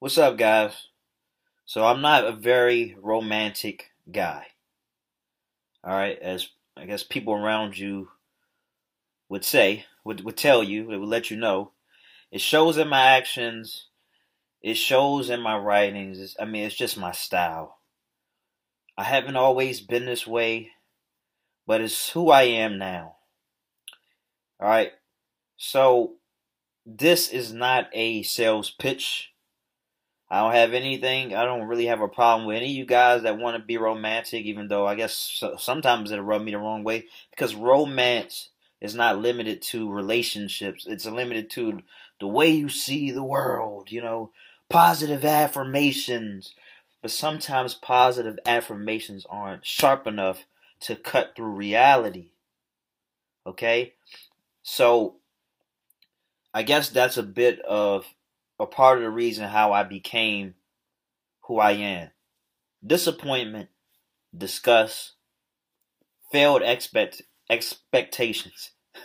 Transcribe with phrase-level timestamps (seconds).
[0.00, 0.88] What's up, guys?
[1.64, 4.48] So I'm not a very romantic guy.
[5.82, 8.08] All right, as I guess people around you
[9.28, 11.70] would say, would would tell you, it would let you know.
[12.30, 13.86] It shows in my actions.
[14.60, 16.18] It shows in my writings.
[16.18, 17.78] It's, I mean, it's just my style.
[18.98, 20.72] I haven't always been this way,
[21.66, 23.16] but it's who I am now.
[24.60, 24.92] All right.
[25.56, 26.14] So
[26.84, 29.30] this is not a sales pitch.
[30.34, 31.32] I don't have anything.
[31.32, 33.78] I don't really have a problem with any of you guys that want to be
[33.78, 38.48] romantic, even though I guess sometimes it'll rub me the wrong way because romance
[38.80, 40.86] is not limited to relationships.
[40.88, 41.82] It's limited to
[42.18, 44.32] the way you see the world, you know,
[44.68, 46.52] positive affirmations.
[47.00, 50.46] But sometimes positive affirmations aren't sharp enough
[50.80, 52.30] to cut through reality.
[53.46, 53.94] Okay?
[54.64, 55.14] So
[56.52, 58.06] I guess that's a bit of
[58.58, 60.54] a part of the reason how I became
[61.42, 62.10] who I am.
[62.86, 63.68] Disappointment,
[64.36, 65.12] disgust,
[66.32, 68.70] failed expect expectations.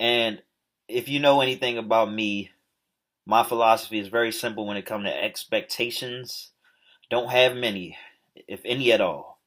[0.00, 0.42] And
[0.88, 2.50] if you know anything about me,
[3.24, 6.50] my philosophy is very simple when it comes to expectations.
[7.08, 7.96] Don't have many,
[8.48, 9.40] if any at all.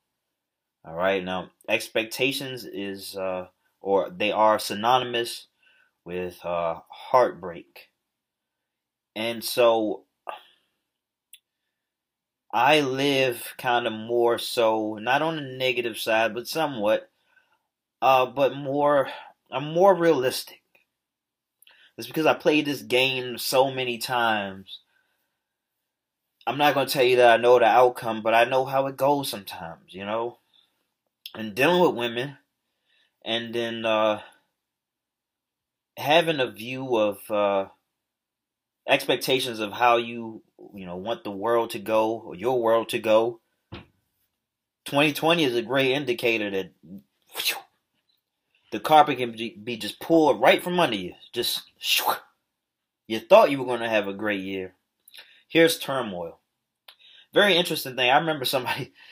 [0.85, 3.47] All right, now expectations is uh,
[3.81, 5.47] or they are synonymous
[6.05, 7.89] with uh, heartbreak.
[9.15, 10.03] And so
[12.53, 17.09] I live kind of more so, not on the negative side, but somewhat,
[18.01, 19.09] uh, but more,
[19.51, 20.61] I'm more realistic.
[21.97, 24.79] It's because I played this game so many times.
[26.47, 28.87] I'm not going to tell you that I know the outcome, but I know how
[28.87, 30.39] it goes sometimes, you know?
[31.33, 32.37] And dealing with women,
[33.25, 34.21] and then uh,
[35.97, 37.69] having a view of uh,
[38.87, 40.41] expectations of how you
[40.73, 43.39] you know want the world to go or your world to go.
[44.85, 47.57] 2020 is a great indicator that whew,
[48.71, 51.13] the carpet can be just pulled right from under you.
[51.33, 51.63] Just
[53.07, 54.73] you thought you were going to have a great year.
[55.47, 56.39] Here's turmoil.
[57.33, 58.09] Very interesting thing.
[58.09, 58.93] I remember somebody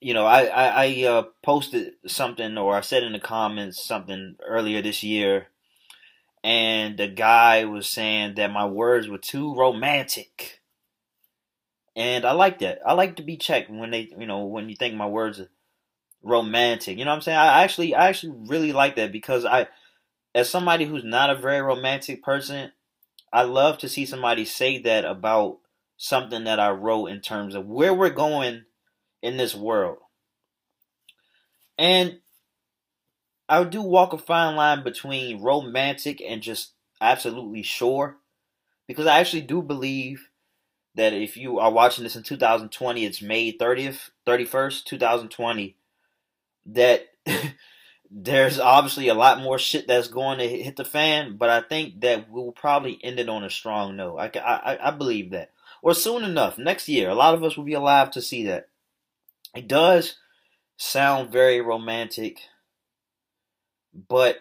[0.00, 4.36] you know, I I, I uh, posted something or I said in the comments something
[4.46, 5.48] earlier this year,
[6.44, 10.60] and the guy was saying that my words were too romantic,
[11.96, 12.80] and I like that.
[12.86, 15.50] I like to be checked when they, you know, when you think my words are
[16.22, 16.98] romantic.
[16.98, 17.38] You know what I'm saying?
[17.38, 19.68] I actually I actually really like that because I,
[20.34, 22.72] as somebody who's not a very romantic person,
[23.32, 25.58] I love to see somebody say that about
[25.96, 28.64] something that I wrote in terms of where we're going
[29.22, 29.98] in this world.
[31.76, 32.20] And
[33.48, 38.16] I do walk a fine line between romantic and just absolutely sure.
[38.86, 40.28] Because I actually do believe
[40.94, 45.76] that if you are watching this in 2020, it's May 30th, 31st, 2020,
[46.66, 47.06] that
[48.10, 52.00] there's obviously a lot more shit that's going to hit the fan, but I think
[52.00, 54.16] that we'll probably end it on a strong note.
[54.16, 55.52] I, I, I believe that.
[55.82, 58.68] Or soon enough, next year, a lot of us will be alive to see that.
[59.54, 60.16] It does
[60.76, 62.40] sound very romantic,
[64.08, 64.38] but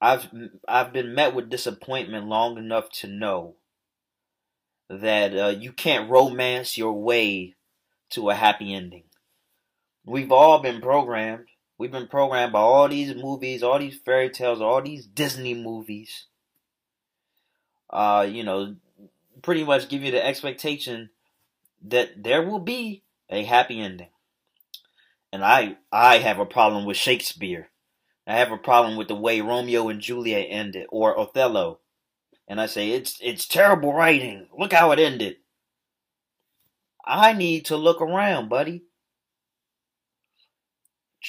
[0.00, 0.28] I've
[0.66, 3.56] I've been met with disappointment long enough to know
[4.88, 7.54] that uh, you can't romance your way
[8.10, 9.04] to a happy ending.
[10.04, 11.46] We've all been programmed.
[11.76, 16.26] We've been programmed by all these movies, all these fairy tales, all these Disney movies.
[17.90, 18.76] Uh, you know,
[19.42, 21.10] pretty much give you the expectation
[21.82, 24.08] that there will be a happy ending.
[25.32, 27.68] And I I have a problem with Shakespeare.
[28.28, 31.80] I have a problem with the way Romeo and Juliet ended or Othello.
[32.46, 34.48] And I say it's it's terrible writing.
[34.56, 35.36] Look how it ended.
[37.06, 38.84] I need to look around, buddy.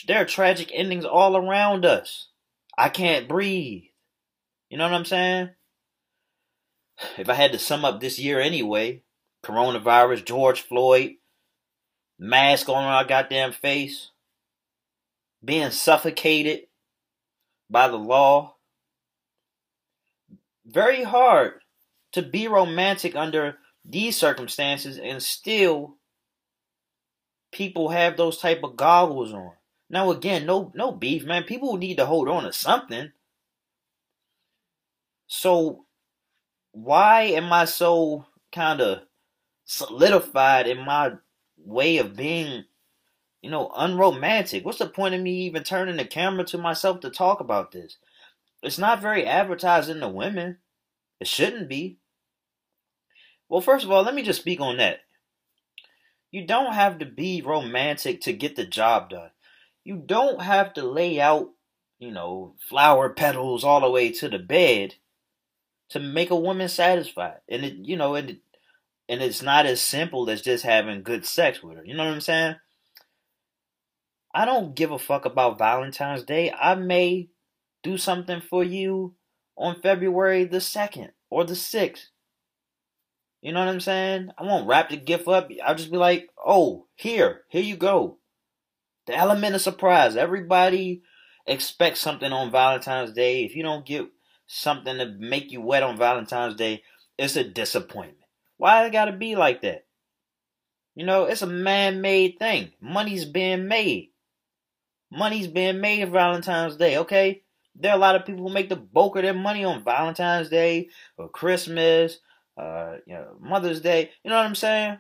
[0.08, 2.28] There are tragic endings all around us.
[2.78, 3.84] I can't breathe.
[4.70, 5.52] You know what I'm saying?
[7.18, 9.04] If I had to sum up this year anyway,
[9.44, 11.14] coronavirus, George Floyd,
[12.18, 14.12] mask on our goddamn face,
[15.44, 16.64] being suffocated
[17.70, 18.56] by the law.
[20.66, 21.54] Very hard
[22.12, 25.98] to be romantic under these circumstances and still
[27.52, 29.52] people have those type of goggles on.
[29.90, 31.44] Now again, no no beef, man.
[31.44, 33.12] People need to hold on to something.
[35.28, 35.86] So
[36.72, 39.02] why am I so kind of
[39.66, 41.14] solidified in my
[41.58, 42.66] way of being,
[43.42, 44.66] you know, unromantic.
[44.66, 47.98] What's the point of me even turning the camera to myself to talk about this?
[48.62, 50.58] It's not very advertising to women.
[51.20, 51.98] It shouldn't be.
[53.48, 55.00] Well, first of all, let me just speak on that.
[56.32, 59.32] You don't have to be romantic to get the job done.
[59.84, 61.50] You don't have to lay out,
[61.98, 64.96] you know, flower petals all the way to the bed
[65.90, 67.38] to make a woman satisfied.
[67.48, 68.38] And it, you know, and
[69.08, 71.86] and it's not as simple as just having good sex with her.
[71.86, 72.56] You know what I'm saying?
[74.40, 76.50] I don't give a fuck about Valentine's Day.
[76.50, 77.28] I may
[77.84, 79.16] do something for you
[79.58, 82.06] on February the 2nd or the 6th.
[83.42, 84.30] You know what I'm saying?
[84.38, 85.50] I won't wrap the gift up.
[85.62, 88.20] I'll just be like, oh, here, here you go.
[89.08, 90.16] The element of surprise.
[90.16, 91.02] Everybody
[91.46, 93.44] expects something on Valentine's Day.
[93.44, 94.08] If you don't get
[94.48, 96.84] something to make you wet on Valentine's Day,
[97.18, 98.20] it's a disappointment.
[98.56, 99.86] Why it gotta be like that?
[100.96, 102.72] You know, it's a man made thing.
[102.80, 104.09] Money's being made.
[105.12, 107.42] Money's being made Valentine's Day, okay?
[107.76, 110.50] There are a lot of people who make the bulk of their money on Valentine's
[110.50, 112.20] Day or Christmas,
[112.58, 114.12] uh, you know, Mother's Day.
[114.24, 114.98] You know what I'm saying?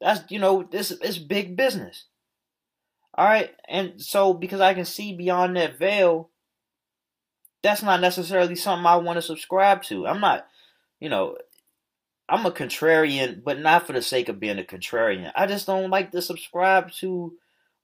[0.00, 2.06] That's you know, this it's big business.
[3.14, 6.30] All right, and so because I can see beyond that veil,
[7.62, 10.06] that's not necessarily something I want to subscribe to.
[10.06, 10.46] I'm not,
[11.00, 11.36] you know,
[12.28, 15.32] I'm a contrarian, but not for the sake of being a contrarian.
[15.34, 17.34] I just don't like to subscribe to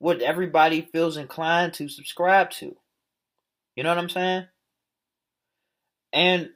[0.05, 2.77] what everybody feels inclined to subscribe to.
[3.75, 4.45] You know what I'm saying?
[6.13, 6.51] And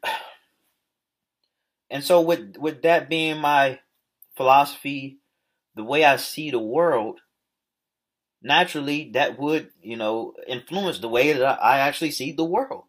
[1.89, 3.79] and so with with that being my
[4.37, 5.21] philosophy,
[5.77, 7.21] the way I see the world,
[8.43, 12.85] naturally that would, you know, influence the way that I actually see the world.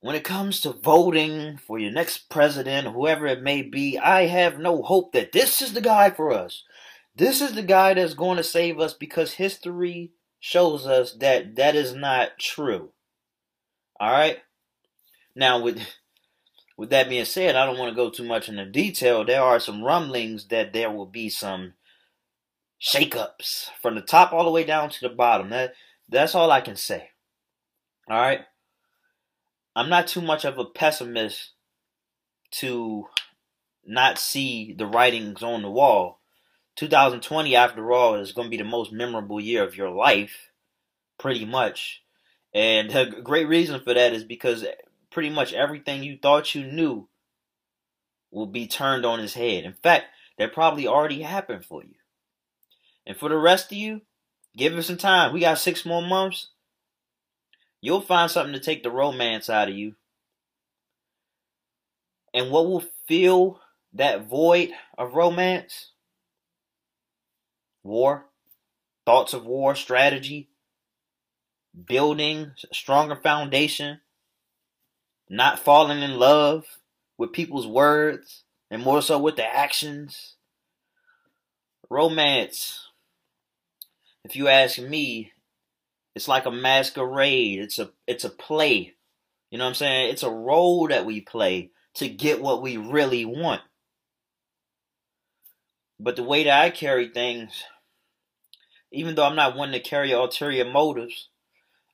[0.00, 4.58] When it comes to voting for your next president, whoever it may be, I have
[4.58, 6.62] no hope that this is the guy for us.
[7.20, 11.76] This is the guy that's going to save us because history shows us that that
[11.76, 12.92] is not true.
[14.00, 14.38] All right?
[15.36, 15.82] Now with
[16.78, 19.22] with that being said, I don't want to go too much into detail.
[19.22, 21.74] There are some rumblings that there will be some
[22.80, 25.50] shakeups from the top all the way down to the bottom.
[25.50, 25.74] That
[26.08, 27.10] that's all I can say.
[28.08, 28.46] All right?
[29.76, 31.50] I'm not too much of a pessimist
[32.52, 33.08] to
[33.84, 36.19] not see the writings on the wall.
[36.80, 40.50] 2020, after all, is going to be the most memorable year of your life,
[41.18, 42.02] pretty much.
[42.54, 44.64] And a great reason for that is because
[45.10, 47.06] pretty much everything you thought you knew
[48.30, 49.64] will be turned on its head.
[49.64, 50.06] In fact,
[50.38, 51.96] that probably already happened for you.
[53.06, 54.00] And for the rest of you,
[54.56, 55.34] give it some time.
[55.34, 56.48] We got six more months.
[57.82, 59.96] You'll find something to take the romance out of you.
[62.32, 63.60] And what will fill
[63.92, 65.89] that void of romance?
[67.82, 68.26] War,
[69.06, 70.50] thoughts of war, strategy,
[71.86, 74.00] building a stronger foundation,
[75.28, 76.64] not falling in love
[77.16, 80.34] with people's words and more so with the actions.
[81.88, 82.88] Romance,
[84.24, 85.32] if you ask me,
[86.14, 87.60] it's like a masquerade.
[87.60, 88.94] It's a it's a play.
[89.50, 90.10] You know what I'm saying?
[90.10, 93.62] It's a role that we play to get what we really want.
[96.02, 97.64] But the way that I carry things,
[98.90, 101.28] even though I'm not one to carry ulterior motives,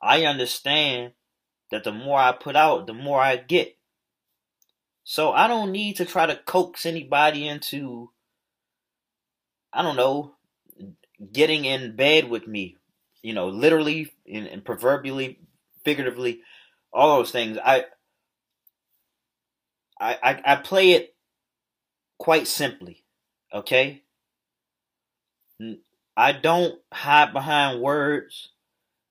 [0.01, 1.13] I understand
[1.71, 3.77] that the more I put out, the more I get.
[5.03, 8.11] So I don't need to try to coax anybody into,
[9.73, 10.35] I don't know,
[11.33, 12.77] getting in bed with me
[13.27, 15.41] you know, literally and, and proverbially,
[15.85, 16.43] figuratively,
[16.93, 17.59] all those things.
[17.59, 17.87] I,
[19.99, 21.17] I, I play it
[22.19, 23.03] quite simply,
[23.53, 24.03] okay?
[26.17, 28.51] I don't hide behind words.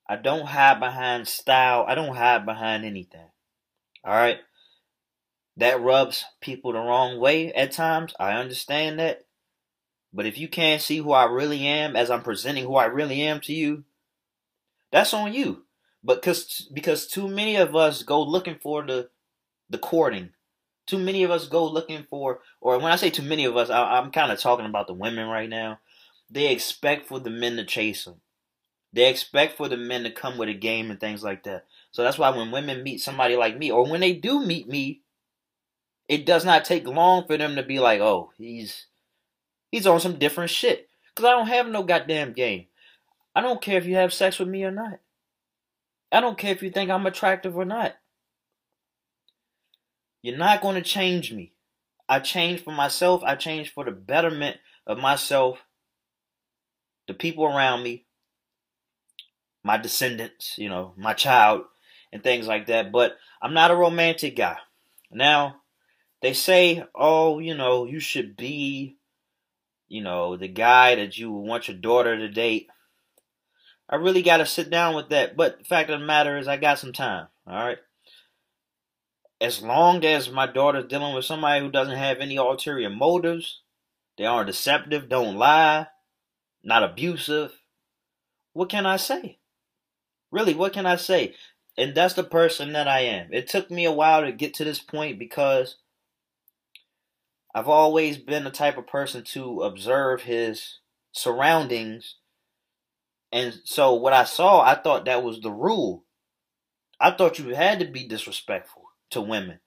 [0.08, 1.84] I don't hide behind style.
[1.86, 3.28] I don't hide behind anything.
[4.04, 4.38] All right?
[5.56, 8.14] That rubs people the wrong way at times.
[8.20, 9.24] I understand that.
[10.12, 13.22] But if you can't see who I really am as I'm presenting who I really
[13.22, 13.84] am to you,
[14.92, 15.64] that's on you.
[16.04, 19.10] But cause, because too many of us go looking for the
[19.68, 20.30] the courting.
[20.86, 23.70] Too many of us go looking for, or when I say too many of us,
[23.70, 25.80] I, I'm kind of talking about the women right now.
[26.30, 28.20] They expect for the men to chase them.
[28.92, 31.66] They expect for the men to come with a game and things like that.
[31.90, 35.02] So that's why when women meet somebody like me, or when they do meet me,
[36.08, 38.86] it does not take long for them to be like, "Oh, he's
[39.70, 42.66] he's on some different shit." Because I don't have no goddamn game.
[43.34, 45.00] I don't care if you have sex with me or not.
[46.12, 47.96] I don't care if you think I'm attractive or not.
[50.26, 51.52] You're not going to change me.
[52.08, 53.22] I change for myself.
[53.22, 55.60] I change for the betterment of myself,
[57.06, 58.06] the people around me,
[59.62, 61.62] my descendants, you know, my child,
[62.12, 62.90] and things like that.
[62.90, 64.56] But I'm not a romantic guy.
[65.12, 65.58] Now,
[66.22, 68.96] they say, oh, you know, you should be,
[69.86, 72.66] you know, the guy that you want your daughter to date.
[73.88, 75.36] I really got to sit down with that.
[75.36, 77.28] But the fact of the matter is, I got some time.
[77.46, 77.78] All right.
[79.40, 83.60] As long as my daughter's dealing with somebody who doesn't have any ulterior motives,
[84.16, 85.88] they aren't deceptive, don't lie,
[86.64, 87.52] not abusive,
[88.54, 89.38] what can I say?
[90.30, 91.34] Really, what can I say?
[91.76, 93.28] And that's the person that I am.
[93.30, 95.76] It took me a while to get to this point because
[97.54, 100.78] I've always been the type of person to observe his
[101.12, 102.16] surroundings.
[103.30, 106.04] And so what I saw, I thought that was the rule.
[106.98, 109.60] I thought you had to be disrespectful to women.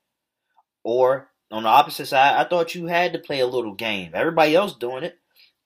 [0.84, 4.12] Or on the opposite side, I thought you had to play a little game.
[4.14, 5.18] Everybody else doing it,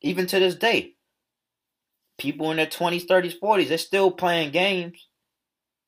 [0.01, 0.95] even to this day.
[2.17, 5.07] People in their 20s, 30s, 40s, they're still playing games.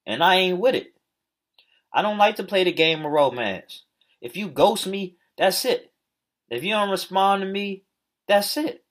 [0.06, 0.94] And I ain't with it.
[1.94, 3.84] I don't like to play the game of romance.
[4.22, 5.94] If you ghost me, that's it.
[6.50, 7.84] If you don't respond to me,
[8.28, 8.84] that's it.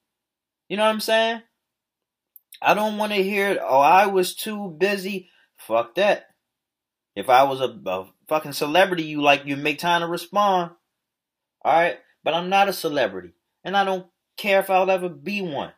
[0.68, 1.42] You know what I'm saying?
[2.62, 5.28] I don't want to hear, oh, I was too busy.
[5.56, 6.28] Fuck that.
[7.14, 10.72] If I was a, a fucking celebrity, you like, you make time to respond.
[11.64, 11.98] Alright?
[12.22, 13.32] But I'm not a celebrity.
[13.64, 15.72] And I don't care if I'll ever be one.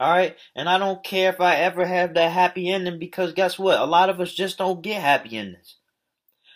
[0.00, 0.36] Alright?
[0.54, 3.80] And I don't care if I ever have that happy ending because guess what?
[3.80, 5.76] A lot of us just don't get happy endings.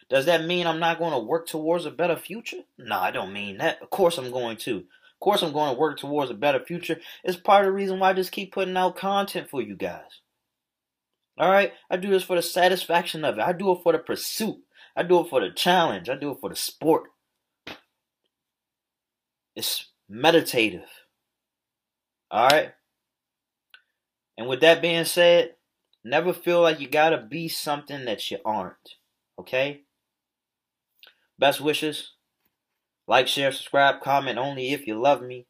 [0.08, 2.58] Does that mean I'm not going to work towards a better future?
[2.78, 3.80] No, I don't mean that.
[3.82, 4.76] Of course I'm going to.
[4.76, 7.00] Of course I'm going to work towards a better future.
[7.24, 10.20] It's part of the reason why I just keep putting out content for you guys.
[11.40, 11.72] Alright?
[11.90, 13.42] I do this for the satisfaction of it.
[13.42, 14.58] I do it for the pursuit.
[14.96, 16.08] I do it for the challenge.
[16.08, 17.10] I do it for the sport.
[19.54, 20.88] It's meditative.
[22.32, 22.72] Alright?
[24.36, 25.54] And with that being said,
[26.04, 28.96] never feel like you gotta be something that you aren't.
[29.38, 29.82] Okay?
[31.38, 32.12] Best wishes.
[33.06, 35.46] Like, share, subscribe, comment only if you love me.